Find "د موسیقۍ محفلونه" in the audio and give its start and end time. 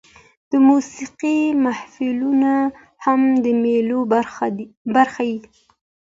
0.51-2.53